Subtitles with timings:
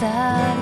[0.00, 0.53] 在